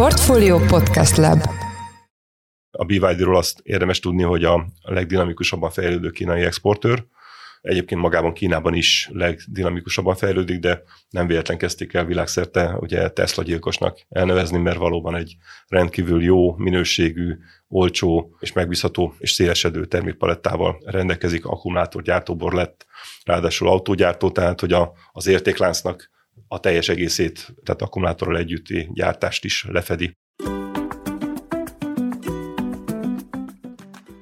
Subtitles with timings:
[0.00, 1.40] Portfolio Podcast Lab.
[2.70, 7.04] A BYD-ról azt érdemes tudni, hogy a legdinamikusabban fejlődő kínai exportőr,
[7.60, 14.00] Egyébként magában Kínában is legdinamikusabban fejlődik, de nem véletlen kezdték el világszerte ugye Tesla gyilkosnak
[14.08, 15.36] elnevezni, mert valóban egy
[15.68, 17.38] rendkívül jó, minőségű,
[17.68, 22.86] olcsó és megbízható és szélesedő termékpalettával rendelkezik, akkumulátorgyártóbor lett,
[23.24, 26.10] ráadásul autógyártó, tehát hogy a, az értékláncnak
[26.52, 30.12] a teljes egészét, tehát akkumulátorral együtti gyártást is lefedi.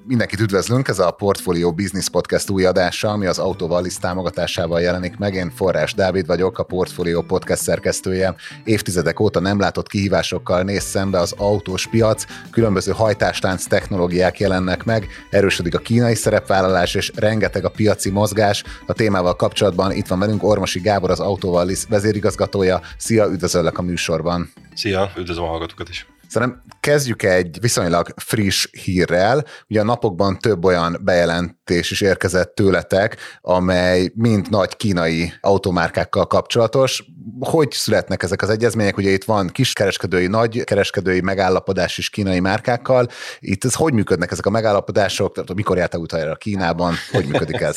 [0.09, 5.35] Mindenkit üdvözlünk, ez a Portfolio Business Podcast új adása, ami az Autovalis támogatásával jelenik meg.
[5.35, 8.35] Én Forrás Dávid vagyok, a Portfolio Podcast szerkesztője.
[8.65, 15.09] Évtizedek óta nem látott kihívásokkal néz szembe az autós piac, különböző hajtástánc technológiák jelennek meg,
[15.31, 18.65] erősödik a kínai szerepvállalás, és rengeteg a piaci mozgás.
[18.87, 22.81] A témával kapcsolatban itt van velünk Ormosi Gábor, az Autovalis vezérigazgatója.
[22.97, 24.53] Szia, üdvözöllek a műsorban.
[24.75, 26.07] Szia, üdvözlöm a hallgatókat is.
[26.29, 29.45] Szerintem kezdjük egy viszonylag friss hírrel.
[29.69, 37.05] Ugye a napokban több olyan bejelentés is érkezett tőletek, amely mind nagy kínai automárkákkal kapcsolatos.
[37.41, 38.97] Hogy születnek ezek az egyezmények?
[38.97, 43.07] Ugye itt van kiskereskedői, nagy kereskedői megállapodás is kínai márkákkal.
[43.39, 45.35] Itt ez hogy működnek ezek a megállapodások?
[45.35, 46.95] Tehát mikor jártál utoljára Kínában?
[47.13, 47.77] Hogy működik ez?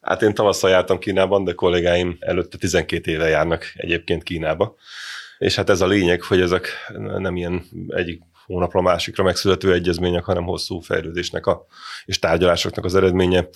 [0.00, 4.74] Hát én tavasszal jártam Kínában, de kollégáim előtte 12 éve járnak egyébként Kínába.
[5.38, 10.44] És hát ez a lényeg, hogy ezek nem ilyen egyik hónapra másikra megszülető egyezmények, hanem
[10.44, 11.66] hosszú fejlődésnek a,
[12.04, 13.48] és tárgyalásoknak az eredménye.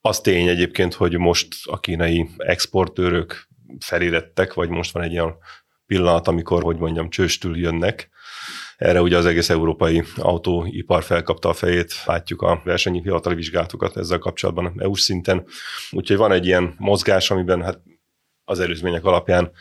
[0.00, 5.36] Az tény egyébként, hogy most a kínai exportőrök felérettek, vagy most van egy olyan
[5.86, 8.08] pillanat, amikor, hogy mondjam, csőstül jönnek.
[8.76, 14.18] Erre ugye az egész európai autóipar felkapta a fejét, látjuk a versenyi hivatali vizsgálatokat ezzel
[14.18, 15.46] kapcsolatban EU-s szinten.
[15.90, 17.80] Úgyhogy van egy ilyen mozgás, amiben hát
[18.44, 19.52] az előzmények alapján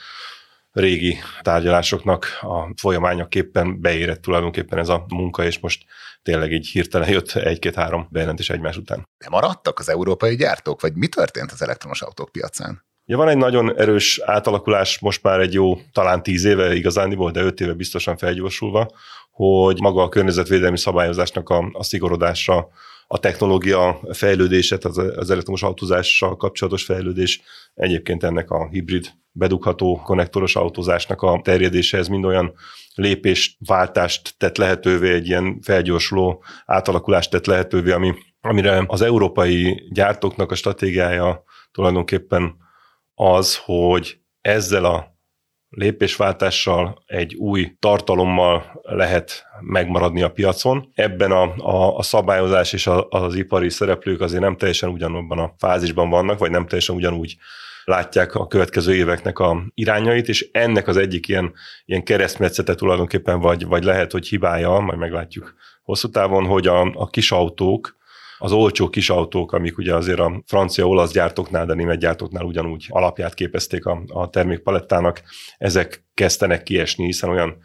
[0.79, 5.85] régi tárgyalásoknak a folyamányaképpen beérett tulajdonképpen ez a munka, és most
[6.21, 9.07] tényleg így hirtelen jött egy-két-három bejelentés egymás után.
[9.17, 12.87] De maradtak az európai gyártók, vagy mi történt az elektromos autók piacán?
[13.05, 17.41] Ja, van egy nagyon erős átalakulás, most már egy jó, talán tíz éve igazándiból, de
[17.41, 18.87] öt éve biztosan felgyorsulva,
[19.31, 22.69] hogy maga a környezetvédelmi szabályozásnak a, a szigorodása
[23.11, 27.41] a technológia fejlődése, az, az elektromos autózással kapcsolatos fejlődés,
[27.73, 32.53] egyébként ennek a hibrid bedugható konnektoros autózásnak a terjedése, ez mind olyan
[32.95, 40.51] lépést, váltást tett lehetővé, egy ilyen felgyorsuló átalakulást tett lehetővé, ami, amire az európai gyártóknak
[40.51, 42.55] a stratégiája tulajdonképpen
[43.13, 45.17] az, hogy ezzel a
[45.69, 50.91] lépésváltással, egy új tartalommal lehet megmaradni a piacon.
[50.93, 55.53] Ebben a, a, a szabályozás és a, az ipari szereplők azért nem teljesen ugyanabban a
[55.57, 57.37] fázisban vannak, vagy nem teljesen ugyanúgy
[57.83, 61.53] látják a következő éveknek a irányait, és ennek az egyik ilyen,
[61.85, 67.09] ilyen keresztmetszete tulajdonképpen, vagy, vagy lehet, hogy hibája, majd meglátjuk hosszú távon, hogy a, a
[67.09, 67.97] kis autók,
[68.41, 73.33] az olcsó kis autók, amik ugye azért a francia-olasz gyártóknál, de német gyártóknál ugyanúgy alapját
[73.33, 75.21] képezték a, a termékpalettának,
[75.57, 77.57] ezek kezdenek kiesni, hiszen olyan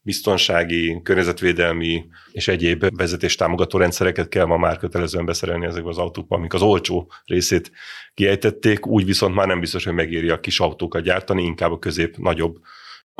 [0.00, 6.36] biztonsági, környezetvédelmi és egyéb vezetés támogató rendszereket kell ma már kötelezően beszerelni ezekbe az autókba,
[6.36, 7.70] amik az olcsó részét
[8.14, 12.56] kiejtették, úgy viszont már nem biztos, hogy megéri a kis autókat gyártani, inkább a közép-nagyobb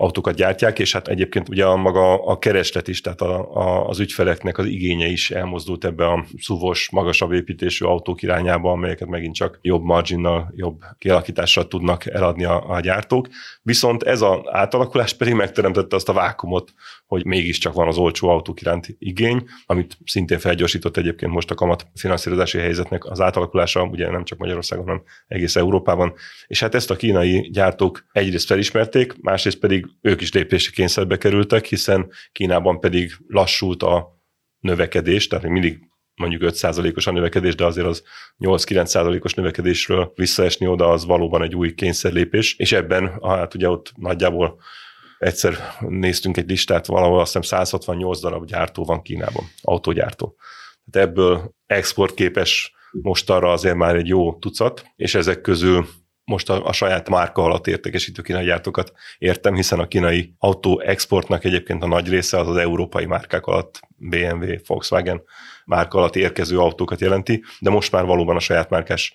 [0.01, 3.99] autókat gyártják, és hát egyébként ugye a maga a kereslet is, tehát a, a, az
[3.99, 9.59] ügyfeleknek az igénye is elmozdult ebbe a szuvos, magasabb építésű autók irányába, amelyeket megint csak
[9.63, 13.29] jobb marginnal, jobb kialakítással tudnak eladni a, a gyártók.
[13.63, 16.73] Viszont ez az átalakulás pedig megteremtette azt a vákumot,
[17.07, 21.87] hogy mégiscsak van az olcsó autók iránt igény, amit szintén felgyorsított egyébként most a kamat
[21.95, 26.15] finanszírozási helyzetnek az átalakulása, ugye nem csak Magyarországon, hanem egész Európában.
[26.47, 31.65] És hát ezt a kínai gyártók egyrészt felismerték, másrészt pedig ők is lépési kényszerbe kerültek,
[31.65, 34.23] hiszen Kínában pedig lassult a
[34.59, 35.79] növekedés, tehát még mindig
[36.15, 38.03] mondjuk 5%-os a növekedés, de azért az
[38.39, 44.61] 8-9%-os növekedésről visszaesni oda, az valóban egy új kényszerlépés, és ebben, hát ugye ott nagyjából
[45.19, 50.37] egyszer néztünk egy listát, valahol azt hiszem 168 darab gyártó van Kínában, autógyártó.
[50.91, 55.89] Tehát ebből exportképes most arra azért már egy jó tucat, és ezek közül
[56.29, 61.45] most a, a saját márka alatt értékesítő kínai gyártókat értem, hiszen a kínai autó exportnak
[61.45, 65.23] egyébként a nagy része az az európai márkák alatt BMW, Volkswagen
[65.65, 69.15] márka alatt érkező autókat jelenti, de most már valóban a saját márkás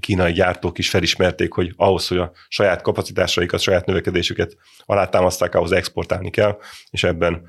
[0.00, 6.30] kínai gyártók is felismerték, hogy ahhoz, hogy a saját kapacitásaikat, saját növekedésüket alátámaszták, ahhoz exportálni
[6.30, 6.58] kell,
[6.90, 7.42] és ebben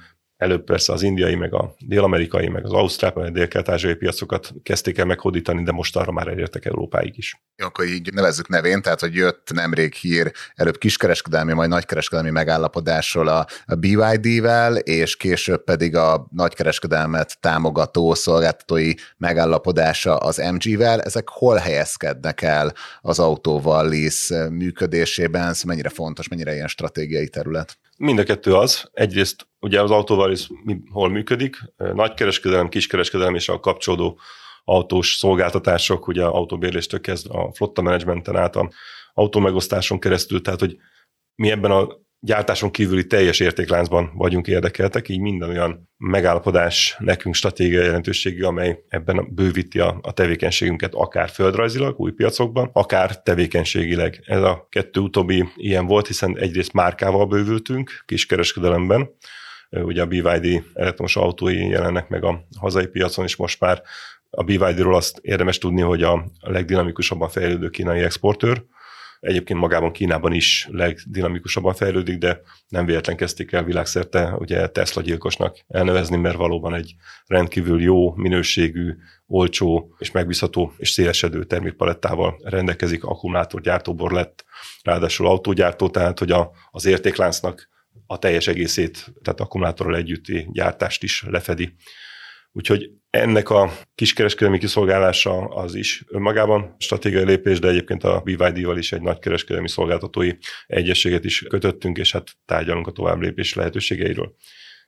[0.43, 4.97] előbb persze az indiai, meg a dél-amerikai, meg az ausztrál, meg a dél-kelet-ázsiai piacokat kezdték
[4.97, 7.41] el meghódítani, de most arra már elértek Európáig is.
[7.55, 13.27] Jó, akkor így nevezzük nevén, tehát hogy jött nemrég hír előbb kiskereskedelmi, majd nagykereskedelmi megállapodásról
[13.27, 21.01] a, a BYD-vel, és később pedig a nagykereskedelmet támogató szolgáltatói megállapodása az MG-vel.
[21.01, 25.47] Ezek hol helyezkednek el az autóval lease működésében?
[25.47, 27.77] Ez mennyire fontos, mennyire ilyen stratégiai terület?
[27.97, 28.89] Mind a kettő az.
[28.93, 30.47] Egyrészt ugye az autóval is
[30.91, 34.19] hol működik, nagykereskedelem, kiskereskedelem és a kapcsolódó
[34.63, 38.71] autós szolgáltatások, ugye autóbérléstől kezd a flotta menedzsmenten át a
[39.13, 40.77] autómegosztáson keresztül, tehát hogy
[41.35, 41.87] mi ebben a
[42.25, 49.27] gyártáson kívüli teljes értékláncban vagyunk érdekeltek, így minden olyan megállapodás nekünk stratégiai jelentősége, amely ebben
[49.33, 54.23] bővíti a, a tevékenységünket akár földrajzilag, új piacokban, akár tevékenységileg.
[54.25, 59.09] Ez a kettő utóbbi ilyen volt, hiszen egyrészt márkával bővültünk kiskereskedelemben,
[59.69, 63.81] ugye a BYD elektromos autói jelennek meg a hazai piacon, és most már
[64.29, 68.63] a BYD-ról azt érdemes tudni, hogy a legdinamikusabban fejlődő kínai exportőr,
[69.23, 75.59] Egyébként magában Kínában is legdinamikusabban fejlődik, de nem véletlen kezdték el világszerte ugye Tesla gyilkosnak
[75.67, 78.95] elnevezni, mert valóban egy rendkívül jó, minőségű,
[79.27, 84.45] olcsó és megbízható és szélesedő termékpalettával rendelkezik, akkumulátorgyártóbor lett,
[84.81, 87.69] ráadásul autógyártó, tehát hogy a, az értékláncnak
[88.05, 91.75] a teljes egészét, tehát akkumulátorral együtti gyártást is lefedi.
[92.51, 98.91] Úgyhogy ennek a kiskereskedelmi kiszolgálása az is önmagában stratégiai lépés, de egyébként a BYD-val is
[98.91, 100.31] egy nagy kereskedelmi szolgáltatói
[100.67, 104.35] egyességet is kötöttünk, és hát tárgyalunk a tovább lépés lehetőségeiről.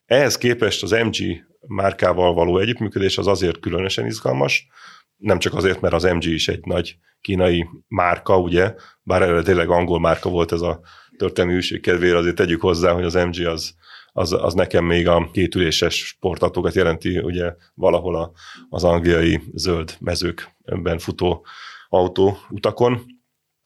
[0.05, 4.67] Ehhez képest az MG márkával való együttműködés az azért különösen izgalmas,
[5.15, 8.73] nem csak azért, mert az MG is egy nagy kínai márka, ugye,
[9.03, 10.81] bár eredetileg angol márka volt ez a
[11.17, 13.75] történelmi hűség kedvére, azért tegyük hozzá, hogy az MG az
[14.17, 18.31] az, az nekem még a kétüléses sportautókat jelenti, ugye valahol a,
[18.69, 21.45] az angliai zöld mezőkben futó
[21.89, 23.01] autó utakon,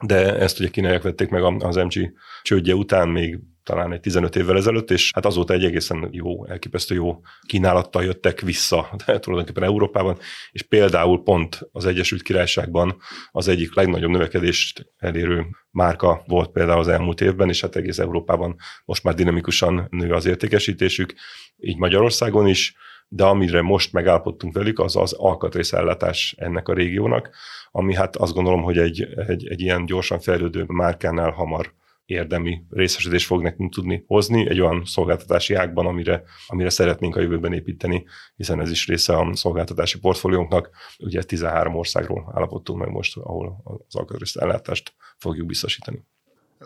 [0.06, 4.58] de ezt ugye kínaiak vették meg az MG csődje után még talán egy 15 évvel
[4.58, 10.18] ezelőtt, és hát azóta egy egészen jó, elképesztő jó kínálattal jöttek vissza de tulajdonképpen Európában,
[10.52, 12.98] és például pont az Egyesült Királyságban
[13.32, 18.56] az egyik legnagyobb növekedést elérő márka volt például az elmúlt évben, és hát egész Európában
[18.86, 21.14] most már dinamikusan nő az értékesítésük,
[21.58, 22.76] így Magyarországon is,
[23.08, 27.30] de amire most megállapodtunk velük, az az alkatrészellátás ennek a régiónak,
[27.72, 31.78] ami hát azt gondolom, hogy egy, egy, egy ilyen gyorsan fejlődő márkánál hamar
[32.10, 37.54] érdemi részesedést fog nekünk tudni hozni egy olyan szolgáltatási ágban, amire, amire szeretnénk a jövőben
[37.54, 40.70] építeni, hiszen ez is része a szolgáltatási portfóliónknak.
[41.00, 46.04] Ugye 13 országról állapodtunk meg most, ahol az alkatrészt ellátást fogjuk biztosítani.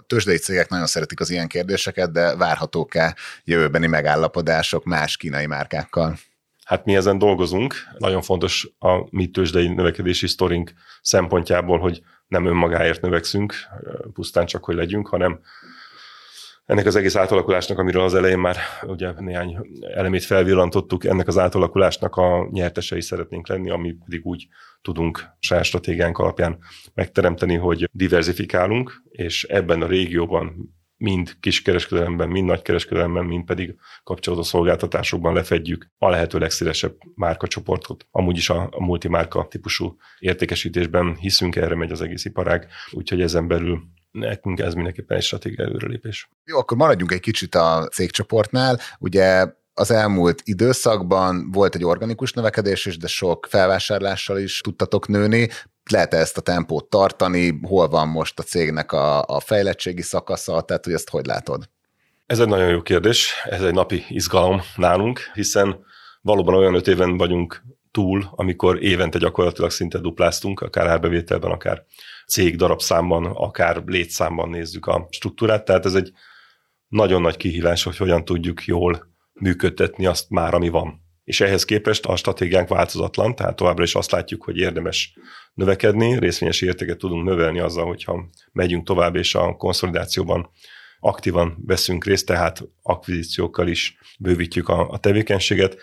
[0.07, 6.18] Tőzsdei cégek nagyon szeretik az ilyen kérdéseket, de várhatók-e jövőbeni megállapodások más kínai márkákkal?
[6.63, 7.75] Hát mi ezen dolgozunk.
[7.98, 12.01] Nagyon fontos a mi tőzsdei növekedési sztorink szempontjából, hogy
[12.34, 13.54] nem önmagáért növekszünk,
[14.14, 15.40] pusztán csak, hogy legyünk, hanem
[16.66, 19.58] ennek az egész átalakulásnak, amiről az elején már ugye néhány
[19.96, 24.48] elemét felvillantottuk, ennek az átalakulásnak a nyertesei szeretnénk lenni, ami pedig úgy
[24.82, 26.58] tudunk saját stratégiánk alapján
[26.94, 35.34] megteremteni, hogy diversifikálunk, és ebben a régióban mind kiskereskedelemben, mind nagykereskedelemben, mind pedig kapcsolódó szolgáltatásokban
[35.34, 38.08] lefedjük a lehető legszélesebb márkacsoportot.
[38.12, 43.48] Amúgy is a, a multimárka típusú értékesítésben hiszünk, erre megy az egész iparág, úgyhogy ezen
[43.48, 46.30] belül nekünk ez mindenképpen egy stratégiai előrelépés.
[46.46, 48.80] Jó, akkor maradjunk egy kicsit a cégcsoportnál.
[49.00, 55.50] Ugye az elmúlt időszakban volt egy organikus növekedés is, de sok felvásárlással is tudtatok nőni.
[55.89, 60.62] Lehet -e ezt a tempót tartani, hol van most a cégnek a, a fejlettségi szakasza,
[60.62, 61.70] tehát hogy ezt hogy látod?
[62.25, 65.86] Ez egy nagyon jó kérdés, ez egy napi izgalom nálunk, hiszen
[66.22, 71.84] valóban olyan öt éven vagyunk túl, amikor évente gyakorlatilag szinte dupláztunk, akár árbevételben, akár
[72.27, 76.12] cég darabszámban, akár létszámban nézzük a struktúrát, tehát ez egy
[76.88, 81.02] nagyon nagy kihívás, hogy hogyan tudjuk jól működtetni azt már, ami van.
[81.24, 85.18] És ehhez képest a stratégiánk változatlan, tehát továbbra is azt látjuk, hogy érdemes
[85.54, 90.50] növekedni, részvényes értéket tudunk növelni azzal, hogyha megyünk tovább, és a konszolidációban
[91.00, 95.78] aktívan veszünk részt, tehát akvizíciókkal is bővítjük a, a tevékenységet.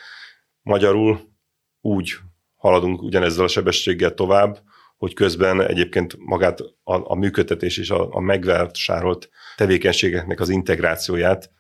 [0.63, 1.21] Magyarul
[1.81, 2.15] úgy
[2.57, 4.59] haladunk ugyanezzel a sebességgel tovább,
[4.97, 11.51] hogy közben egyébként magát a, a működtetés és a, a megvásárolt tevékenységeknek az integrációját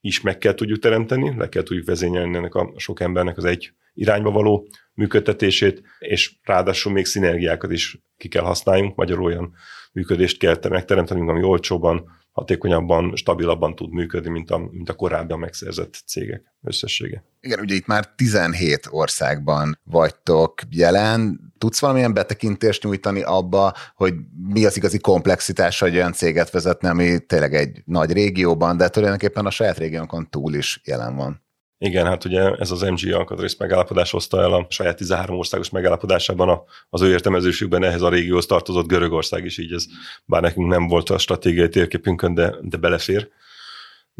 [0.00, 3.72] is meg kell tudjuk teremteni, le kell tudjuk vezényelni ennek a sok embernek az egy
[3.94, 9.54] irányba való működtetését, és ráadásul még szinergiákat is ki kell használjunk, magyarul olyan
[9.92, 16.02] működést kell megteremtenünk, ami olcsóban, hatékonyabban, stabilabban tud működni, mint a, mint a korábban megszerzett
[16.06, 17.24] cégek összessége.
[17.40, 21.40] Igen, ugye itt már 17 országban vagytok jelen.
[21.58, 24.14] Tudsz valamilyen betekintést nyújtani abba, hogy
[24.52, 29.46] mi az igazi komplexitása egy olyan céget vezetni, ami tényleg egy nagy régióban, de tulajdonképpen
[29.46, 31.42] a saját régiónkon túl is jelen van?
[31.80, 36.48] Igen, hát ugye ez az MG alkatrész megállapodás hozta el a saját 13 országos megállapodásában
[36.48, 39.84] a, az ő értelmezésükben ehhez a régióhoz tartozott Görögország is, így ez
[40.24, 43.28] bár nekünk nem volt a stratégiai térképünkön, de, de belefér.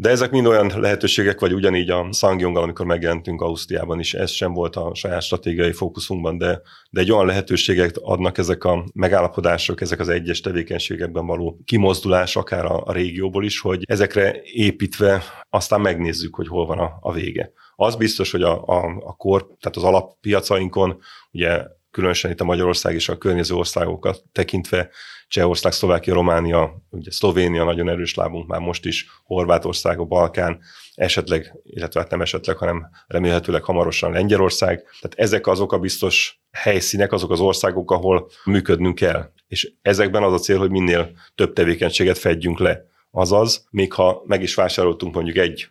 [0.01, 4.53] De ezek mind olyan lehetőségek, vagy ugyanígy a Sangyonggal, amikor megjelentünk Ausztriában is, ez sem
[4.53, 9.99] volt a saját stratégiai fókuszunkban, de, de egy olyan lehetőséget adnak ezek a megállapodások, ezek
[9.99, 16.35] az egyes tevékenységekben való kimozdulás, akár a, a régióból is, hogy ezekre építve aztán megnézzük,
[16.35, 17.51] hogy hol van a, a vége.
[17.75, 20.99] Az biztos, hogy a, a, a kor, tehát az alappiacainkon,
[21.31, 24.89] ugye különösen itt a Magyarország és a környező országokat tekintve,
[25.27, 30.59] Csehország, Szlovákia, Románia, ugye Szlovénia nagyon erős lábunk már most is, Horvátország, a Balkán,
[30.95, 34.83] esetleg, illetve hát nem esetleg, hanem remélhetőleg hamarosan Lengyelország.
[34.99, 39.31] Tehát ezek azok a biztos helyszínek, azok az országok, ahol működnünk kell.
[39.47, 42.85] És ezekben az a cél, hogy minél több tevékenységet fedjünk le.
[43.11, 45.69] Azaz, még ha meg is vásároltunk mondjuk egy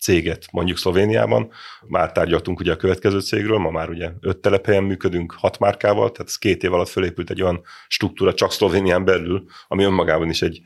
[0.00, 1.50] céget mondjuk Szlovéniában.
[1.86, 6.28] Már tárgyaltunk ugye a következő cégről, ma már ugye öt telephelyen működünk, hat márkával, tehát
[6.28, 10.60] ez két év alatt fölépült egy olyan struktúra csak Szlovénián belül, ami önmagában is egy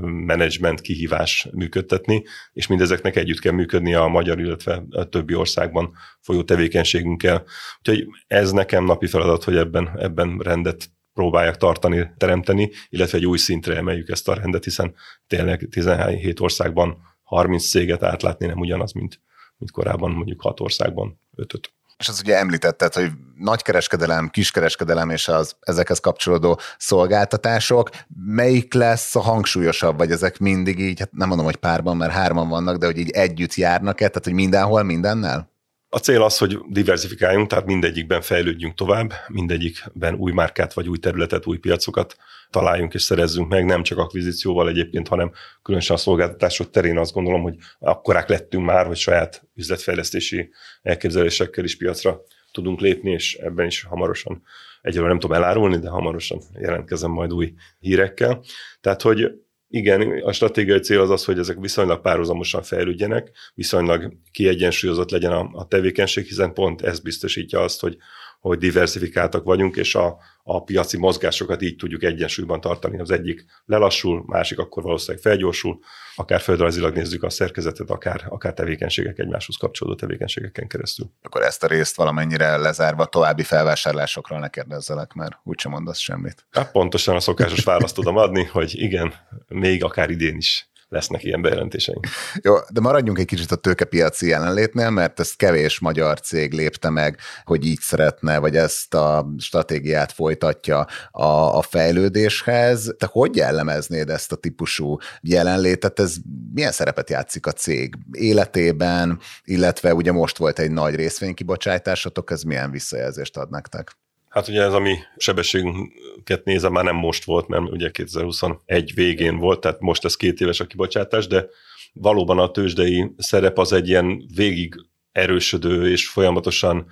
[0.00, 6.42] menedzsment kihívás működtetni, és mindezeknek együtt kell működni a magyar, illetve a többi országban folyó
[6.42, 7.44] tevékenységünkkel.
[7.78, 13.38] Úgyhogy ez nekem napi feladat, hogy ebben, ebben rendet próbálják tartani, teremteni, illetve egy új
[13.38, 14.94] szintre emeljük ezt a rendet, hiszen
[15.26, 16.98] tényleg 17 országban
[17.28, 19.20] 30 céget átlátni nem ugyanaz, mint,
[19.56, 25.56] mint korábban mondjuk 6 országban 5 és az ugye említetted, hogy nagykereskedelem, kiskereskedelem és az
[25.60, 27.90] ezekhez kapcsolódó szolgáltatások,
[28.26, 32.48] melyik lesz a hangsúlyosabb, vagy ezek mindig így, hát nem mondom, hogy párban, mert hárman
[32.48, 35.50] vannak, de hogy így együtt járnak-e, tehát hogy mindenhol, mindennel?
[35.90, 41.46] A cél az, hogy diversifikáljunk, tehát mindegyikben fejlődjünk tovább, mindegyikben új márkát, vagy új területet,
[41.46, 42.16] új piacokat
[42.50, 47.42] találjunk és szerezzünk meg, nem csak akvizícióval egyébként, hanem különösen a szolgáltatások terén azt gondolom,
[47.42, 50.50] hogy akkorák lettünk már, hogy saját üzletfejlesztési
[50.82, 52.20] elképzelésekkel is piacra
[52.52, 54.42] tudunk lépni, és ebben is hamarosan,
[54.82, 58.42] egyelőre nem tudom elárulni, de hamarosan jelentkezem majd új hírekkel.
[58.80, 59.30] Tehát, hogy
[59.70, 65.50] igen, a stratégiai cél az az, hogy ezek viszonylag párhuzamosan fejlődjenek, viszonylag kiegyensúlyozott legyen a,
[65.52, 67.96] a tevékenység, hiszen pont ez biztosítja azt, hogy,
[68.40, 72.98] hogy diversifikáltak vagyunk, és a, a piaci mozgásokat így tudjuk egyensúlyban tartani.
[73.00, 75.78] Az egyik lelassul, másik akkor valószínűleg felgyorsul,
[76.16, 81.10] akár földrajzilag nézzük a szerkezetet, akár, akár tevékenységek egymáshoz kapcsolódó tevékenységeken keresztül.
[81.22, 86.46] Akkor ezt a részt valamennyire lezárva további felvásárlásokról ne kérdezzelek, mert úgysem mondasz semmit.
[86.50, 89.14] Hát pontosan a szokásos választ tudom adni, hogy igen,
[89.48, 92.06] még akár idén is lesznek ilyen bejelentéseink.
[92.42, 97.18] Jó, de maradjunk egy kicsit a tőkepiaci jelenlétnél, mert ezt kevés magyar cég lépte meg,
[97.44, 102.94] hogy így szeretne, vagy ezt a stratégiát folytatja a, a fejlődéshez.
[102.98, 106.00] Te hogy jellemeznéd ezt a típusú jelenlétet?
[106.00, 106.16] Ez
[106.54, 112.70] milyen szerepet játszik a cég életében, illetve ugye most volt egy nagy részvénykibocsátásotok, ez milyen
[112.70, 113.96] visszajelzést ad nektek?
[114.28, 119.36] Hát ugye ez a mi sebességünket nézve már nem most volt, mert ugye 2021 végén
[119.36, 121.46] volt, tehát most ez két éves a kibocsátás, de
[121.92, 124.74] valóban a tőzsdei szerep az egy ilyen végig
[125.12, 126.86] erősödő és folyamatosan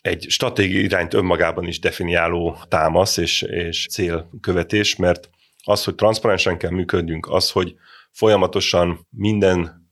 [0.00, 5.30] egy stratégiai irányt önmagában is definiáló támasz és, és célkövetés, mert
[5.64, 7.74] az, hogy transzparensen kell működjünk, az, hogy
[8.10, 9.88] folyamatosan minden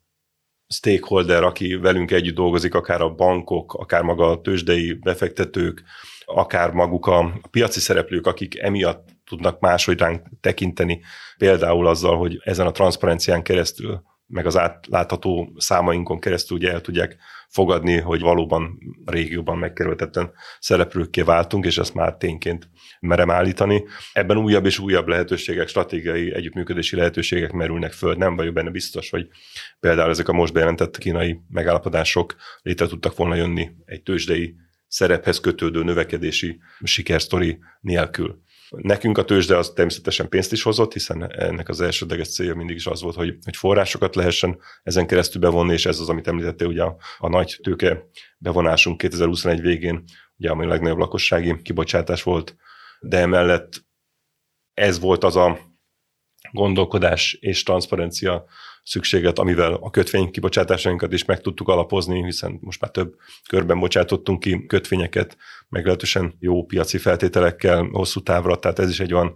[0.69, 5.83] stakeholder, aki velünk együtt dolgozik, akár a bankok, akár maga a tőzsdei befektetők,
[6.25, 11.01] akár maguk a piaci szereplők, akik emiatt tudnak máshogy ránk tekinteni,
[11.37, 14.03] például azzal, hogy ezen a transzparencián keresztül,
[14.33, 17.17] meg az átlátható számainkon keresztül ugye el tudják
[17.49, 22.69] fogadni, hogy valóban régióban megkerültetten szereplőkké váltunk, és ezt már tényként
[23.01, 23.85] merem állítani.
[24.13, 28.15] Ebben újabb és újabb lehetőségek, stratégiai együttműködési lehetőségek merülnek föl.
[28.15, 29.29] Nem vagyok benne biztos, hogy
[29.81, 34.55] például ezek a most bejelentett kínai megállapodások létre tudtak volna jönni egy tőzsdei
[34.93, 38.43] szerephez kötődő növekedési sikersztori nélkül.
[38.69, 42.87] Nekünk a tőzsde az természetesen pénzt is hozott, hiszen ennek az elsődleges célja mindig is
[42.87, 46.83] az volt, hogy, hogy forrásokat lehessen ezen keresztül bevonni, és ez az, amit említettél, ugye
[46.83, 48.05] a, a nagy tőke
[48.39, 50.05] bevonásunk 2021 végén,
[50.37, 52.57] ugye ami a legnagyobb lakossági kibocsátás volt,
[53.01, 53.85] de emellett
[54.75, 55.59] ez volt az a
[56.51, 58.45] gondolkodás és transzparencia
[58.83, 63.15] szükséget, amivel a kötvény kibocsátásainkat is meg tudtuk alapozni, hiszen most már több
[63.49, 65.37] körben bocsátottunk ki kötvényeket,
[65.69, 69.35] meglehetősen jó piaci feltételekkel hosszú távra, tehát ez is egy olyan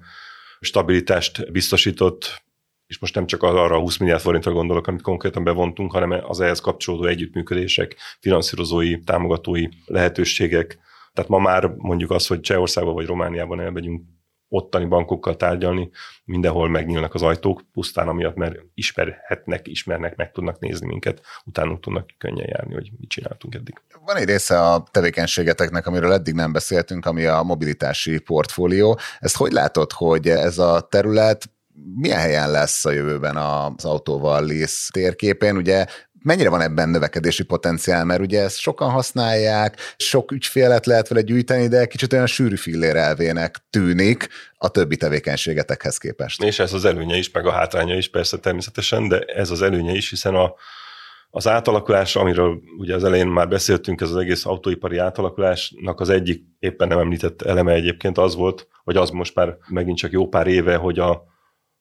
[0.61, 2.45] stabilitást biztosított,
[2.87, 6.41] és most nem csak arra a 20 milliárd forintra gondolok, amit konkrétan bevontunk, hanem az
[6.41, 10.79] ehhez kapcsolódó együttműködések, finanszírozói, támogatói lehetőségek.
[11.13, 14.03] Tehát ma már mondjuk az, hogy Csehországban vagy Romániában elmegyünk
[14.49, 15.91] ottani bankokkal tárgyalni,
[16.25, 22.11] mindenhol megnyílnak az ajtók, pusztán amiatt, mert ismerhetnek, ismernek, meg tudnak nézni minket, utána tudnak
[22.19, 23.83] könnyen járni, hogy mit csináltunk eddig.
[24.05, 28.99] Van egy része a tevékenységeteknek, amiről eddig nem beszéltünk, ami a mobilitási portfólió.
[29.19, 31.51] Ezt hogy látod, hogy ez a terület
[31.95, 35.57] milyen helyen lesz a jövőben az autóval lész térképén?
[35.57, 35.87] Ugye
[36.27, 41.69] mennyire van ebben növekedési potenciál, mert ugye ezt sokan használják, sok ügyfélet lehet vele gyűjteni,
[41.69, 46.43] de kicsit olyan sűrű fillér elvének tűnik a többi tevékenységetekhez képest.
[46.43, 49.93] És ez az előnye is, meg a hátránya is persze természetesen, de ez az előnye
[49.93, 50.55] is, hiszen a,
[51.31, 56.45] az átalakulás, amiről ugye az elején már beszéltünk, ez az egész autóipari átalakulásnak az egyik
[56.59, 60.47] éppen nem említett eleme egyébként az volt, vagy az most már megint csak jó pár
[60.47, 61.11] éve, hogy a,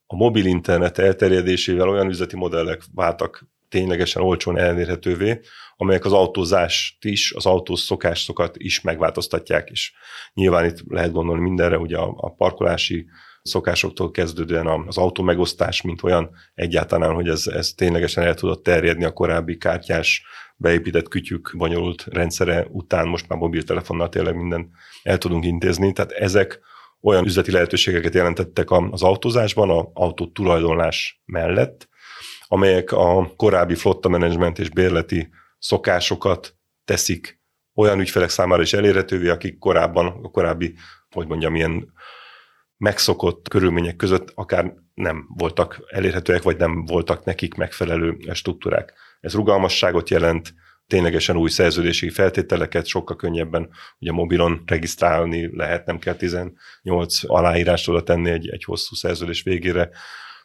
[0.06, 5.40] a mobil internet elterjedésével olyan üzleti modellek váltak ténylegesen olcsón elérhetővé,
[5.78, 9.94] amelyek az autózást is, az autós szokásokat is megváltoztatják, és
[10.34, 13.06] nyilván itt lehet gondolni mindenre, ugye a, a parkolási
[13.42, 19.04] szokásoktól kezdődően az autó megosztás, mint olyan egyáltalán, hogy ez, ez ténylegesen el tudott terjedni
[19.04, 20.24] a korábbi kártyás
[20.58, 24.70] beépített kütyük bonyolult rendszere után, most már mobiltelefonnal tényleg minden
[25.04, 26.60] el tudunk intézni, tehát ezek
[27.02, 31.88] olyan üzleti lehetőségeket jelentettek az autózásban, az autó tulajdonlás mellett,
[32.56, 37.40] amelyek a korábbi flotta menedzsment és bérleti szokásokat teszik
[37.74, 40.76] olyan ügyfelek számára is elérhetővé, akik korábban, a korábbi,
[41.10, 41.94] hogy mondjam, ilyen
[42.78, 48.94] megszokott körülmények között akár nem voltak elérhetőek, vagy nem voltak nekik megfelelő struktúrák.
[49.20, 50.54] Ez rugalmasságot jelent,
[50.88, 53.70] ténylegesen új szerződési feltételeket sokkal könnyebben
[54.00, 59.90] ugye mobilon regisztrálni lehet, nem kell 18 aláírást oda tenni egy, egy hosszú szerződés végére.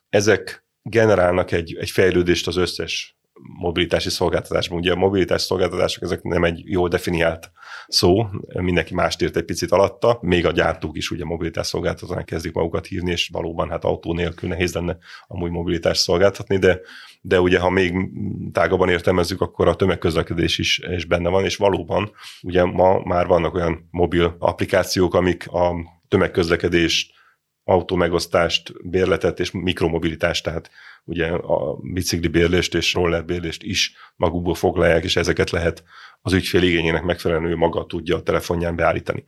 [0.09, 3.15] Ezek generálnak egy, egy fejlődést az összes
[3.59, 4.79] mobilitási szolgáltatásban.
[4.79, 7.51] Ugye a mobilitási szolgáltatások ezek nem egy jól definiált
[7.89, 12.53] szó, mindenki mást ért egy picit alatta, még a gyártók is ugye mobilitás szolgáltatónak kezdik
[12.53, 16.81] magukat hívni, és valóban hát autó nélkül nehéz lenne amúgy mobilitás szolgáltatni, de,
[17.21, 17.95] de ugye ha még
[18.53, 22.11] tágabban értelmezzük, akkor a tömegközlekedés is, is benne van, és valóban
[22.43, 25.75] ugye ma már vannak olyan mobil applikációk, amik a
[26.09, 27.19] tömegközlekedést
[27.65, 30.71] autó megosztást, bérletet és mikromobilitást, tehát
[31.05, 35.85] ugye a bicikli bérlést és roller bérlést is magukból foglalják, és ezeket lehet
[36.23, 39.25] az ügyfél igényének megfelelően ő maga tudja a telefonján beállítani.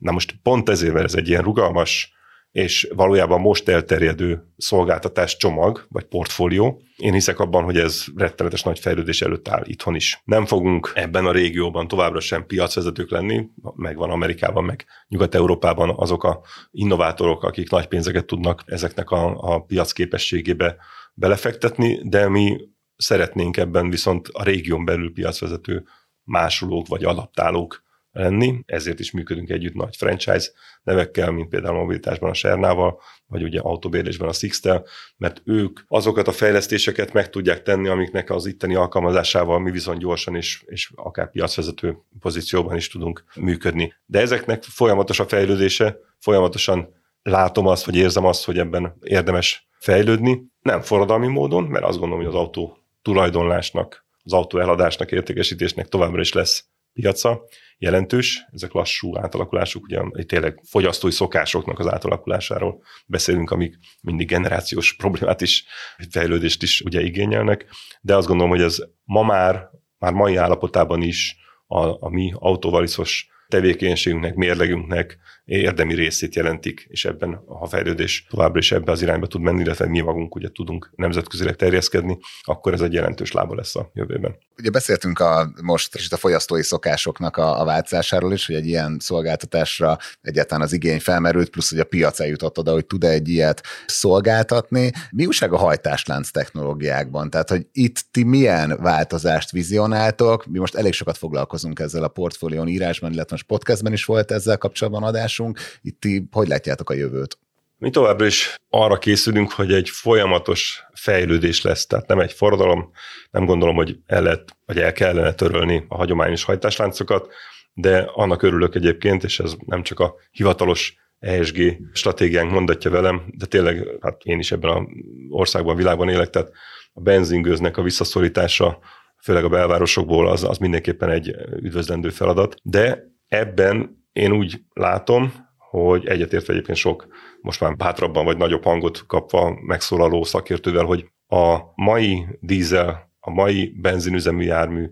[0.00, 2.12] Na most pont ezért, mert ez egy ilyen rugalmas,
[2.58, 6.82] és valójában most elterjedő szolgáltatás csomag, vagy portfólió.
[6.96, 10.22] Én hiszek abban, hogy ez rettenetes nagy fejlődés előtt áll itthon is.
[10.24, 16.40] Nem fogunk ebben a régióban továbbra sem piacvezetők lenni, megvan Amerikában, meg Nyugat-Európában azok a
[16.70, 20.76] innovátorok, akik nagy pénzeket tudnak ezeknek a, a piac képességébe
[21.14, 22.56] belefektetni, de mi
[22.96, 25.84] szeretnénk ebben viszont a régión belül piacvezető
[26.24, 27.86] másolók vagy adaptálók
[28.18, 30.50] lenni, ezért is működünk együtt nagy franchise
[30.82, 36.28] nevekkel, mint például a mobilitásban a Sernával, vagy ugye autóbérlésben a Sixtel, mert ők azokat
[36.28, 41.30] a fejlesztéseket meg tudják tenni, amiknek az itteni alkalmazásával mi viszont gyorsan és, és akár
[41.30, 43.94] piacvezető pozícióban is tudunk működni.
[44.06, 46.88] De ezeknek folyamatos a fejlődése, folyamatosan
[47.22, 50.42] látom azt, vagy érzem azt, hogy ebben érdemes fejlődni.
[50.60, 56.20] Nem forradalmi módon, mert azt gondolom, hogy az autó tulajdonlásnak, az autó eladásnak, értékesítésnek továbbra
[56.20, 57.44] is lesz piaca,
[57.78, 65.40] jelentős, ezek lassú átalakulások, ugye tényleg fogyasztói szokásoknak az átalakulásáról beszélünk, amik mindig generációs problémát
[65.40, 65.64] is,
[66.10, 67.66] fejlődést is ugye igényelnek,
[68.00, 71.36] de azt gondolom, hogy ez ma már, már mai állapotában is
[71.66, 78.72] a, a mi autóvaliszos tevékenységünknek, mérlegünknek érdemi részét jelentik, és ebben a fejlődés továbbra is
[78.72, 82.92] ebbe az irányba tud menni, illetve mi magunk ugye tudunk nemzetközileg terjeszkedni, akkor ez egy
[82.92, 84.36] jelentős lába lesz a jövőben.
[84.58, 88.96] Ugye beszéltünk a, most is a fogyasztói szokásoknak a, a változásáról is, hogy egy ilyen
[89.00, 93.28] szolgáltatásra egyáltalán az igény felmerült, plusz hogy a piac eljutott oda, hogy tud -e egy
[93.28, 94.90] ilyet szolgáltatni.
[95.10, 97.30] Mi újság a hajtáslánc technológiákban?
[97.30, 100.46] Tehát, hogy itt ti milyen változást vizionáltok?
[100.46, 104.58] Mi most elég sokat foglalkozunk ezzel a portfólión írásban, illetve most podcastben is volt ezzel
[104.58, 105.02] kapcsolatban
[105.38, 105.58] adásunk.
[105.82, 107.38] Itt ti hogy látjátok a jövőt?
[107.76, 112.90] Mi továbbra is arra készülünk, hogy egy folyamatos fejlődés lesz, tehát nem egy forradalom,
[113.30, 117.32] nem gondolom, hogy el, lehet, vagy el kellene törölni a hagyományos hajtásláncokat,
[117.72, 123.46] de annak örülök egyébként, és ez nem csak a hivatalos ESG stratégiánk mondatja velem, de
[123.46, 124.84] tényleg hát én is ebben az
[125.28, 126.50] országban, világban élek, tehát
[126.92, 128.78] a benzingőznek a visszaszorítása,
[129.22, 132.54] főleg a belvárosokból, az, az mindenképpen egy üdvözlendő feladat.
[132.62, 137.06] De ebben én úgy látom, hogy egyetértve egyébként sok
[137.40, 143.72] most már bátrabban vagy nagyobb hangot kapva megszólaló szakértővel, hogy a mai dízel, a mai
[143.80, 144.88] benzinüzemű jármű,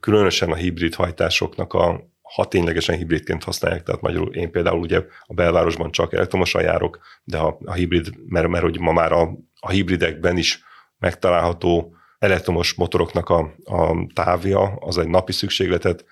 [0.00, 5.34] különösen a hibrid hajtásoknak a ha ténylegesen hibridként használják, tehát magyarul én például ugye a
[5.34, 9.70] belvárosban csak elektromosan járok, de ha a hibrid, mert, mert hogy ma már a, a
[9.70, 10.64] hibridekben is
[10.98, 16.04] megtalálható elektromos motoroknak a, a távja, az egy napi szükségletet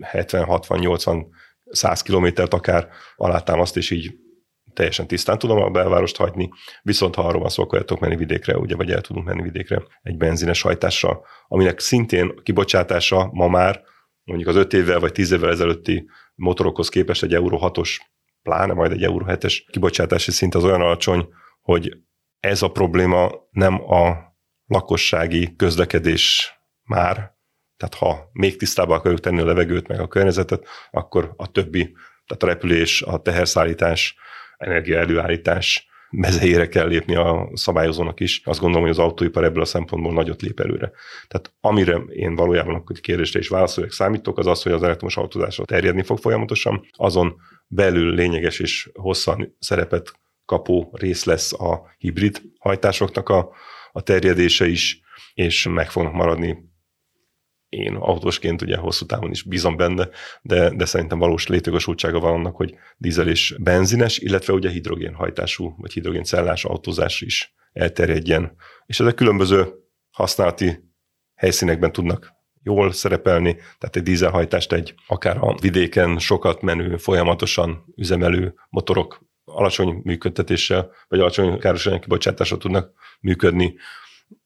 [0.00, 1.28] 70, 60, 80,
[1.70, 4.14] 100 kilométert akár alátámaszt, és így
[4.72, 6.50] teljesen tisztán tudom a belvárost hagyni,
[6.82, 9.42] viszont ha arról van szó, akkor el tudok menni vidékre, ugye, vagy el tudunk menni
[9.42, 13.82] vidékre egy benzines hajtással, aminek szintén kibocsátása ma már
[14.24, 17.90] mondjuk az 5 évvel vagy 10 évvel ezelőtti motorokhoz képest egy Euro 6-os,
[18.42, 21.28] pláne majd egy Euro 7-es kibocsátási szint az olyan alacsony,
[21.60, 21.96] hogy
[22.40, 24.34] ez a probléma nem a
[24.66, 27.35] lakossági közlekedés már,
[27.76, 32.42] tehát ha még tisztábbá akarjuk tenni a levegőt, meg a környezetet, akkor a többi, tehát
[32.42, 34.16] a repülés, a teherszállítás,
[34.56, 38.40] energia előállítás mezeire kell lépni a szabályozónak is.
[38.44, 40.92] Azt gondolom, hogy az autóipar ebből a szempontból nagyot lép előre.
[41.28, 45.64] Tehát amire én valójában a kérdésre is válaszoljak számítok, az az, hogy az elektromos autózásra
[45.64, 47.36] terjedni fog folyamatosan, azon
[47.66, 50.12] belül lényeges és hosszan szerepet
[50.44, 53.50] kapó rész lesz a hibrid hajtásoknak a,
[53.92, 55.00] a terjedése is,
[55.34, 56.74] és meg fognak maradni
[57.68, 60.08] én autósként ugye hosszú távon is bízom benne,
[60.42, 65.92] de, de szerintem valós létjogosultsága van annak, hogy dízel és benzines, illetve ugye hidrogénhajtású vagy
[65.92, 68.56] hidrogéncellás autózás is elterjedjen.
[68.86, 69.72] És ezek különböző
[70.10, 70.84] használati
[71.34, 78.54] helyszínekben tudnak jól szerepelni, tehát egy dízelhajtást egy akár a vidéken sokat menő, folyamatosan üzemelő
[78.68, 83.74] motorok alacsony működtetéssel, vagy alacsony károsanyag kibocsátással tudnak működni,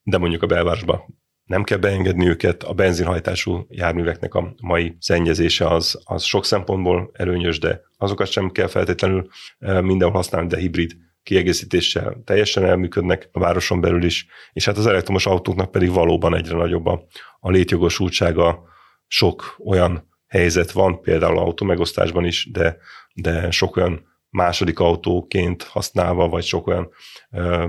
[0.03, 1.20] de mondjuk a belvárosban
[1.51, 7.59] nem kell beengedni őket, a benzinhajtású járműveknek a mai szennyezése az, az sok szempontból előnyös,
[7.59, 13.81] de azokat sem kell feltétlenül e, mindenhol használni, de hibrid kiegészítéssel teljesen elműködnek a városon
[13.81, 17.07] belül is, és hát az elektromos autóknak pedig valóban egyre nagyobb a,
[17.41, 18.63] a létjogosultsága,
[19.07, 22.77] sok olyan helyzet van, például autómegosztásban is, de,
[23.15, 26.91] de sok olyan második autóként használva, vagy sok olyan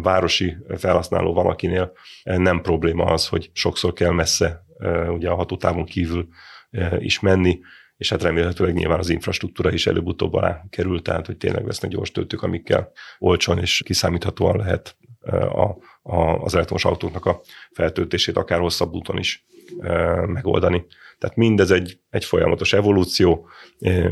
[0.01, 1.91] városi felhasználó van, akinél
[2.23, 4.65] nem probléma az, hogy sokszor kell messze
[5.07, 6.27] ugye a hatótávon kívül
[6.97, 7.59] is menni,
[7.97, 12.11] és hát remélhetőleg nyilván az infrastruktúra is előbb-utóbb alá kerül, tehát hogy tényleg lesznek gyors
[12.11, 14.95] töltők, amikkel olcsón és kiszámíthatóan lehet
[15.51, 19.45] a, a, az elektromos autóknak a feltöltését akár hosszabb úton is
[20.25, 20.85] megoldani.
[21.21, 23.47] Tehát mindez egy, egy folyamatos evolúció,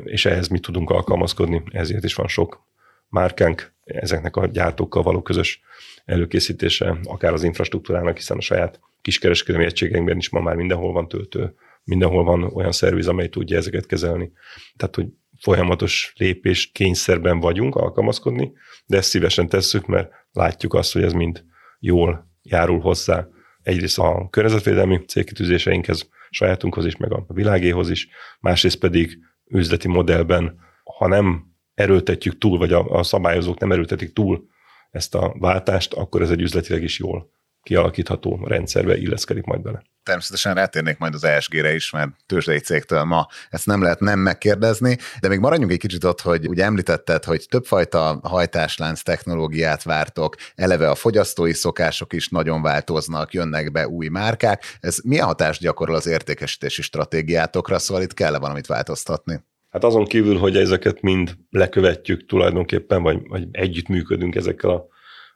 [0.03, 2.65] és ehhez mi tudunk alkalmazkodni, ezért is van sok
[3.07, 5.61] márkánk, ezeknek a gyártókkal való közös
[6.05, 11.53] előkészítése, akár az infrastruktúrának, hiszen a saját kiskereskedelmi egységeinkben is ma már mindenhol van töltő,
[11.83, 14.31] mindenhol van olyan szerviz, amely tudja ezeket kezelni.
[14.77, 15.07] Tehát, hogy
[15.39, 18.51] folyamatos lépés kényszerben vagyunk alkalmazkodni,
[18.85, 21.43] de ezt szívesen tesszük, mert látjuk azt, hogy ez mind
[21.79, 23.27] jól járul hozzá
[23.63, 28.07] egyrészt a környezetvédelmi célkitűzéseinkhez, sajátunkhoz is, meg a világéhoz is,
[28.39, 34.47] másrészt pedig üzleti modellben, ha nem erőltetjük túl, vagy a, a szabályozók nem erőltetik túl
[34.91, 39.83] ezt a váltást, akkor ez egy üzletileg is jól kialakítható rendszerbe illeszkedik majd bele.
[40.09, 44.97] Természetesen rátérnék majd az ESG-re is, mert tőzsdei cégtől ma ezt nem lehet nem megkérdezni,
[45.19, 50.89] de még maradjunk egy kicsit ott, hogy ugye említetted, hogy többfajta hajtáslánc technológiát vártok, eleve
[50.89, 54.63] a fogyasztói szokások is nagyon változnak, jönnek be új márkák.
[54.79, 59.43] Ez milyen hatást gyakorol az értékesítési stratégiátokra, szóval itt kell-e valamit változtatni?
[59.69, 64.87] Hát azon kívül, hogy ezeket mind lekövetjük tulajdonképpen, vagy, vagy együtt működünk ezekkel a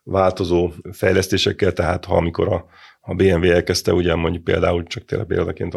[0.03, 2.65] változó fejlesztésekkel, tehát ha amikor a,
[3.05, 5.75] a BMW elkezdte, ugye mondjuk például csak tényleg példaként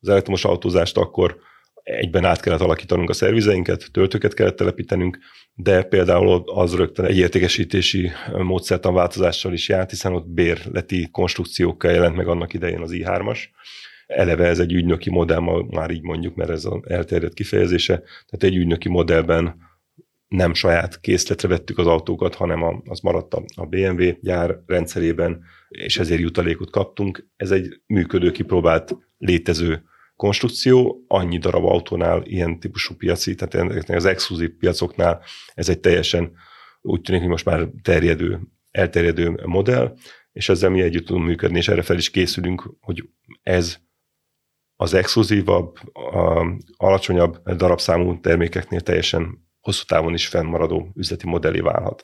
[0.00, 1.36] az elektromos autózást, akkor
[1.82, 5.18] egyben át kellett alakítanunk a szervizeinket, töltőket kellett telepítenünk,
[5.54, 12.16] de például az rögtön egy értékesítési módszertan változással is járt, hiszen ott bérleti konstrukciókkal jelent
[12.16, 13.38] meg annak idején az i3-as.
[14.06, 18.56] Eleve ez egy ügynöki modell, már így mondjuk, mert ez az elterjedt kifejezése, tehát egy
[18.56, 19.56] ügynöki modellben
[20.28, 26.20] nem saját készletre vettük az autókat, hanem az maradt a BMW gyár rendszerében, és ezért
[26.20, 27.28] jutalékot kaptunk.
[27.36, 29.82] Ez egy működő, kipróbált, létező
[30.16, 35.22] konstrukció, annyi darab autónál ilyen típusú piaci, tehát az exkluzív piacoknál
[35.54, 36.32] ez egy teljesen
[36.80, 39.96] úgy tűnik, hogy most már terjedő, elterjedő modell,
[40.32, 43.08] és ezzel mi együtt tudunk működni, és erre fel is készülünk, hogy
[43.42, 43.78] ez
[44.76, 45.78] az exkluzívabb,
[46.76, 52.02] alacsonyabb darabszámú termékeknél teljesen hosszú távon is fennmaradó üzleti modellé válhat.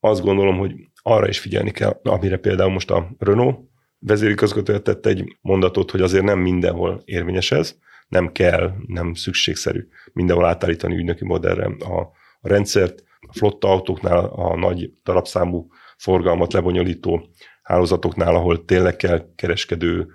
[0.00, 3.58] Azt gondolom, hogy arra is figyelni kell, amire például most a Renault
[3.98, 7.74] vezérigazgatója tett egy mondatot, hogy azért nem mindenhol érvényes ez,
[8.08, 12.00] nem kell, nem szükségszerű mindenhol átállítani ügynöki modellre a,
[12.40, 17.28] a rendszert, a flotta autóknál a nagy darabszámú forgalmat lebonyolító
[17.62, 20.08] hálózatoknál, ahol tényleg kell kereskedő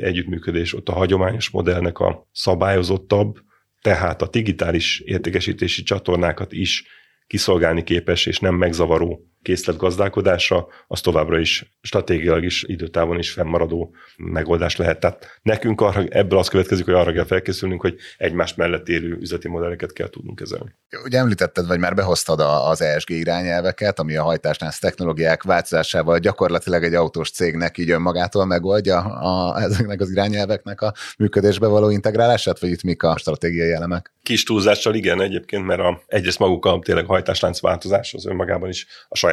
[0.00, 3.38] együttműködés, ott a hagyományos modellnek a szabályozottabb,
[3.82, 6.84] tehát a digitális értékesítési csatornákat is
[7.26, 14.76] kiszolgálni képes és nem megzavaró készletgazdálkodása, az továbbra is stratégiailag is időtávon is fennmaradó megoldás
[14.76, 15.00] lehet.
[15.00, 19.48] Tehát nekünk arra, ebből az következik, hogy arra kell felkészülnünk, hogy egymás mellett élő üzleti
[19.48, 20.74] modelleket kell tudnunk kezelni.
[21.04, 26.94] Ugye említetted, vagy már behoztad az ESG irányelveket, ami a hajtásnál technológiák változásával gyakorlatilag egy
[26.94, 32.82] autós cégnek így önmagától megoldja a, ezeknek az irányelveknek a működésbe való integrálását, vagy itt
[32.82, 34.12] mik a stratégiai elemek?
[34.22, 38.86] Kis túlzással igen egyébként, mert a, egyrészt maguk a tényleg hajtáslánc változás az önmagában is
[39.08, 39.31] a saját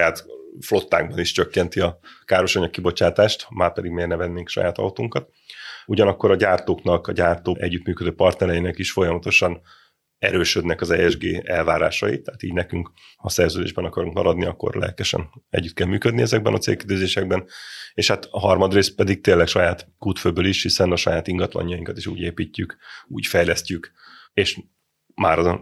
[0.62, 5.30] flottánkban is csökkenti a károsanyag kibocsátást, már pedig miért ne vennénk saját autónkat.
[5.86, 9.62] Ugyanakkor a gyártóknak, a gyártó együttműködő partnereinek is folyamatosan
[10.20, 15.88] erősödnek az ESG elvárásai, tehát így nekünk, ha szerződésben akarunk maradni, akkor lelkesen együtt kell
[15.88, 17.46] működni ezekben a célkidőzésekben,
[17.94, 22.20] és hát a harmadrészt pedig tényleg saját kútfőből is, hiszen a saját ingatlanjainkat is úgy
[22.20, 23.92] építjük, úgy fejlesztjük,
[24.34, 24.60] és
[25.16, 25.60] már az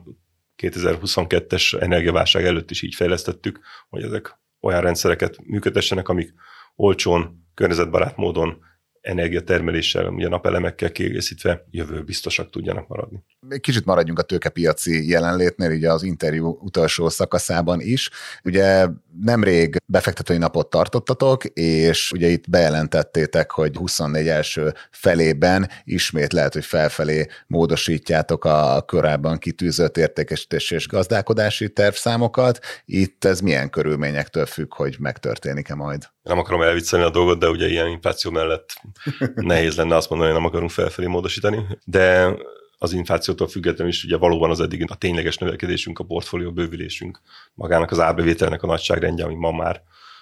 [0.58, 6.34] 2022-es energiaválság előtt is így fejlesztettük, hogy ezek olyan rendszereket működtessenek, amik
[6.76, 8.66] olcsón, környezetbarát módon
[9.08, 13.24] energiatermeléssel, ugye napelemekkel kiegészítve jövő biztosak tudjanak maradni.
[13.50, 18.10] Egy kicsit maradjunk a tőkepiaci jelenlétnél, ugye az interjú utolsó szakaszában is.
[18.44, 18.88] Ugye
[19.22, 26.66] nemrég befektetői napot tartottatok, és ugye itt bejelentettétek, hogy 24 első felében ismét lehet, hogy
[26.66, 32.60] felfelé módosítjátok a korábban kitűzött értékesítési és gazdálkodási tervszámokat.
[32.86, 36.08] Itt ez milyen körülményektől függ, hogy megtörténik-e majd?
[36.28, 38.82] Nem akarom elviccelni a dolgot, de ugye ilyen infláció mellett
[39.36, 42.36] nehéz lenne azt mondani, hogy nem akarunk felfelé módosítani, de
[42.78, 47.22] az inflációtól függetlenül is ugye valóban az eddig a tényleges növekedésünk, a portfólió bővülésünk,
[47.54, 49.82] magának az árbevételnek a nagyságrendje, ami ma már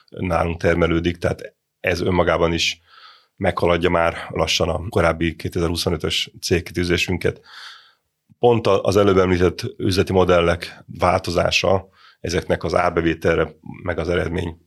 [0.10, 2.82] nálunk termelődik, tehát ez önmagában is
[3.36, 7.42] meghaladja már lassan a korábbi 2025-ös célkitűzésünket.
[8.40, 11.90] Pont az előbb említett üzleti modellek változása
[12.20, 14.58] ezeknek az árbevételre, meg az eredmény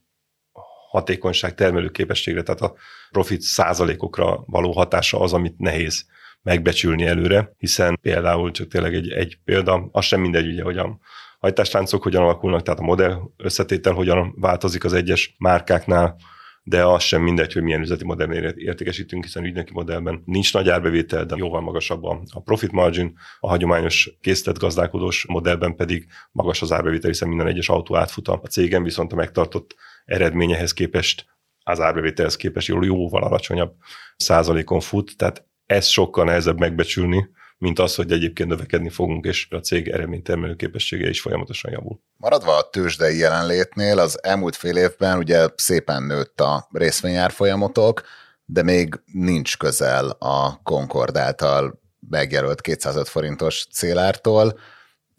[0.89, 2.75] hatékonyság, termelőképességre, tehát a
[3.11, 6.07] profit százalékokra való hatása az, amit nehéz
[6.43, 10.99] megbecsülni előre, hiszen például csak tényleg egy, egy példa, az sem mindegy, ugye, hogy a
[11.39, 16.17] hajtásláncok hogyan alakulnak, tehát a modell összetétel hogyan változik az egyes márkáknál,
[16.63, 21.25] de az sem mindegy, hogy milyen üzleti modellnél értékesítünk, hiszen ügynöki modellben nincs nagy árbevétel,
[21.25, 27.29] de jóval magasabb a profit margin, a hagyományos készletgazdálkodós modellben pedig magas az árbevétel, hiszen
[27.29, 29.75] minden egyes autó átfut a cégen, viszont a megtartott
[30.09, 31.27] eredményehez képest,
[31.65, 33.75] az árbevételhez képest jóval alacsonyabb
[34.17, 39.57] százalékon fut, tehát ez sokkal nehezebb megbecsülni, mint az, hogy egyébként növekedni fogunk, és a
[39.57, 42.01] cég eredménytermelő képessége is folyamatosan javul.
[42.17, 48.03] Maradva a tőzsdei jelenlétnél, az elmúlt fél évben ugye szépen nőtt a részvényárfolyamotok,
[48.45, 54.59] de még nincs közel a Concord által megjelölt 205 forintos célártól.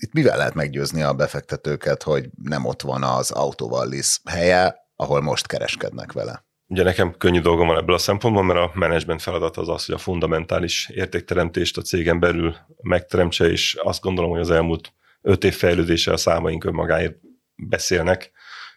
[0.02, 5.48] Itt mivel lehet meggyőzni a befektetőket, hogy nem ott van az Autovallis helye, ahol most
[5.48, 6.48] kereskednek vele?
[6.68, 9.96] Ugye nekem könnyű dolgom van ebből a szempontból, mert a menedzsment feladat az az, hogy
[9.96, 15.56] a fundamentális értékteremtést a cégen belül megteremtse, és azt gondolom, hogy az elmúlt öt év
[15.56, 17.16] fejlődése a számaink önmagáért
[17.56, 18.32] beszélnek,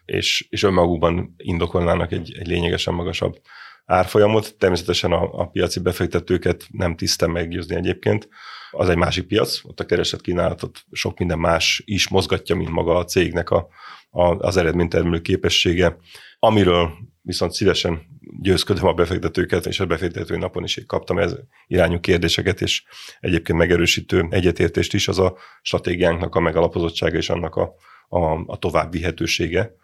[0.05, 3.41] és, és önmagukban indokolnának egy, egy lényegesen magasabb
[3.85, 4.55] árfolyamot.
[4.57, 8.29] Természetesen a, a piaci befektetőket nem tisztem meggyőzni egyébként.
[8.71, 12.95] Az egy másik piac, ott a keresett kínálatot sok minden más is mozgatja, mint maga
[12.95, 13.67] a cégnek a,
[14.09, 15.97] a, az eredménytermelő képessége.
[16.39, 16.91] Amiről
[17.21, 18.01] viszont szívesen
[18.41, 21.35] győzködöm a befektetőket, és a befektetői napon is kaptam ez
[21.67, 22.83] irányú kérdéseket, és
[23.19, 27.73] egyébként megerősítő egyetértést is az a stratégiánknak a megalapozottsága és annak a,
[28.07, 29.75] a, a tovább vihetősége,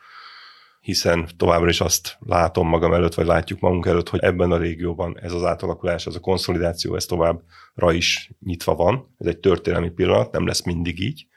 [0.79, 5.19] hiszen továbbra is azt látom magam előtt, vagy látjuk magunk előtt, hogy ebben a régióban
[5.21, 9.15] ez az átalakulás, ez a konszolidáció, ez továbbra is nyitva van.
[9.17, 11.27] Ez egy történelmi pillanat, nem lesz mindig így,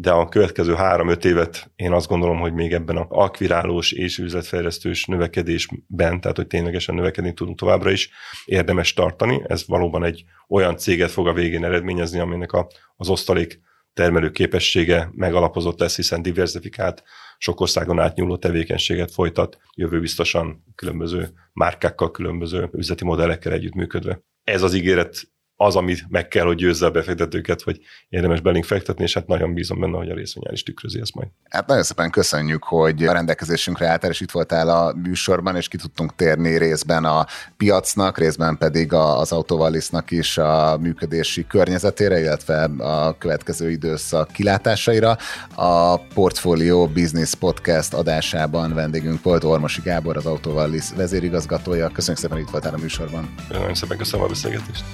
[0.00, 5.04] de a következő három-öt évet én azt gondolom, hogy még ebben a akvirálós és üzletfejlesztős
[5.04, 8.10] növekedésben, tehát hogy ténylegesen növekedni tudunk továbbra is,
[8.44, 9.42] érdemes tartani.
[9.46, 13.60] Ez valóban egy olyan céget fog a végén eredményezni, aminek a, az osztalék
[13.98, 17.02] termelő képessége megalapozott lesz, hiszen diversifikált,
[17.38, 24.20] sok országon átnyúló tevékenységet folytat, jövő biztosan különböző márkákkal, különböző üzleti modellekkel együttműködve.
[24.44, 25.22] Ez az ígéret
[25.60, 29.54] az, amit meg kell, hogy győzze a befektetőket, hogy érdemes belénk fektetni, és hát nagyon
[29.54, 31.28] bízom benne, hogy a részvényel is tükrözi ezt majd.
[31.50, 35.76] Hát nagyon szépen köszönjük, hogy a rendelkezésünkre álltál, és itt voltál a műsorban, és ki
[35.76, 43.18] tudtunk térni részben a piacnak, részben pedig az Autovalisznak is a működési környezetére, illetve a
[43.18, 45.16] következő időszak kilátásaira.
[45.54, 51.88] A Portfolio Business Podcast adásában vendégünk volt Ormosi Gábor, az Autovalisz vezérigazgatója.
[51.88, 53.34] Köszönjük szépen, hogy itt voltál a műsorban.
[53.48, 54.84] Nagyon szépen köszönöm a beszélgetést.